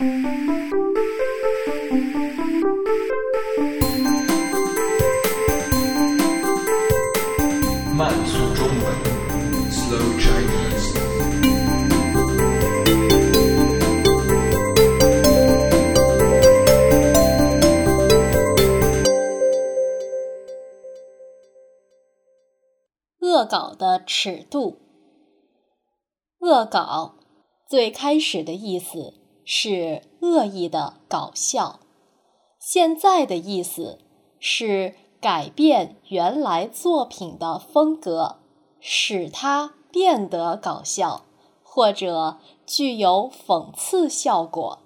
[0.00, 0.06] 慢
[8.24, 8.94] 速中文
[9.72, 10.94] ，Slow Chinese。
[23.18, 24.78] 恶搞的尺度。
[26.38, 27.16] 恶搞
[27.68, 31.80] 最开始的意思是恶意的搞笑，
[32.58, 33.98] 现在的意思
[34.38, 38.36] 是改变原来作品的风格，
[38.78, 41.24] 使它变得搞笑，
[41.62, 44.80] 或者具有讽刺效果。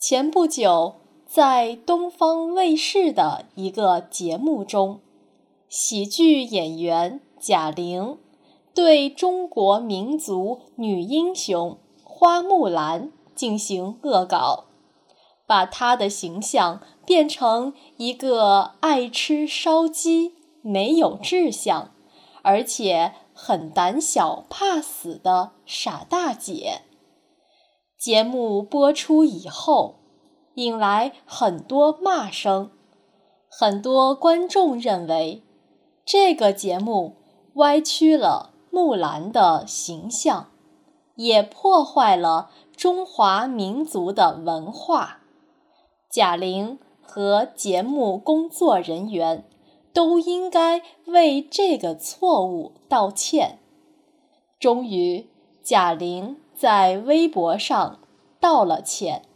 [0.00, 4.98] 前不久，在东方卫视的一个节目中，
[5.68, 8.18] 喜剧演员贾玲
[8.74, 14.64] 对中国民族女英雄花木兰进行恶搞，
[15.46, 21.94] 把她的形象变成一个爱吃烧鸡、没有志向，
[22.42, 26.82] 而且很胆小怕死的傻大姐。
[27.98, 30.00] 节目播出以后，
[30.56, 32.70] 引来很多骂声，
[33.48, 35.42] 很多观众认为
[36.04, 37.16] 这个节目
[37.54, 40.50] 歪曲了木兰的形象，
[41.16, 45.20] 也破坏了中华民族的文化。
[46.10, 49.44] 贾玲和节目工作人员
[49.92, 53.58] 都应该为这个错误道歉。
[54.58, 55.28] 终于，
[55.62, 57.98] 贾玲在微博上
[58.40, 59.26] 道了歉，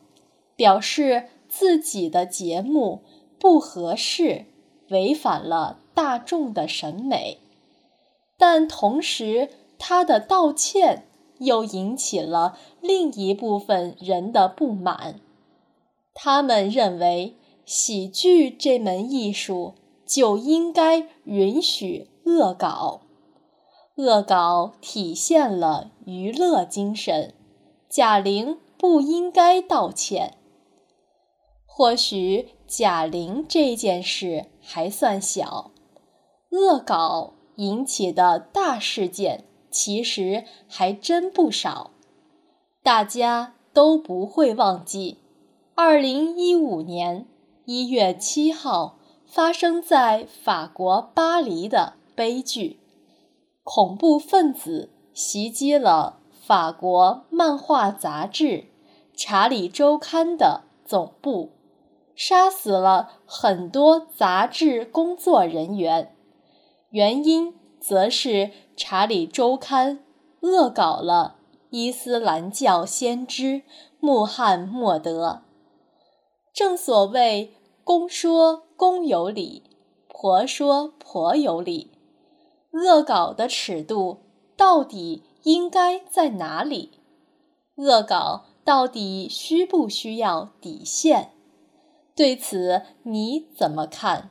[0.57, 3.03] 表示自己的节目
[3.39, 4.47] 不合适，
[4.89, 7.41] 违反了大众的审美。
[8.39, 15.21] 但同时，她的道歉又引起了另一部分人的不满。
[16.15, 19.75] 他们认为，喜剧这门艺术
[20.07, 23.01] 就应该允许恶搞。
[23.97, 27.33] 恶搞体现了娱乐精神，
[27.89, 30.35] 贾玲不应该道歉。
[31.65, 35.71] 或许贾玲这件事还算小，
[36.51, 39.45] 恶搞引起的大事件
[39.75, 41.91] 其实还真不少。
[42.81, 45.19] 大家都不会忘记，
[45.75, 47.27] 二零一五年
[47.65, 48.97] 一月七号
[49.27, 52.79] 发生在法国巴黎的悲剧。
[53.65, 58.45] 恐怖分子袭击了法国漫画杂志
[59.17, 61.51] 《查理周刊》的总部，
[62.15, 66.15] 杀死了很多杂志工作人员。
[66.91, 67.55] 原因
[67.87, 68.29] 则是
[68.79, 69.99] 《查理周刊》
[70.49, 71.37] 恶搞了
[71.69, 73.61] 伊斯兰教先知
[74.01, 75.43] 穆罕默德。
[76.55, 77.53] 正所谓
[77.85, 79.65] “公说公有理，
[80.09, 81.91] 婆说婆有理”。
[82.73, 84.23] 恶搞的尺度
[84.57, 87.03] 到底应该在哪里？
[87.77, 91.33] 恶搞到底需不需要底线？
[92.17, 94.31] 对此你怎么看？